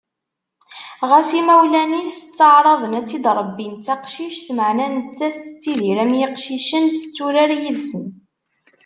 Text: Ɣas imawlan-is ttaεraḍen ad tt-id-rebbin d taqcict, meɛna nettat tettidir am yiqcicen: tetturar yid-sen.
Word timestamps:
Ɣas 1.09 1.29
imawlan-is 1.39 2.13
ttaεraḍen 2.21 2.97
ad 2.99 3.05
tt-id-rebbin 3.05 3.73
d 3.77 3.81
taqcict, 3.85 4.47
meɛna 4.57 4.87
nettat 4.95 5.35
tettidir 5.43 5.97
am 6.03 6.13
yiqcicen: 6.19 6.85
tetturar 6.99 7.51
yid-sen. 7.61 8.05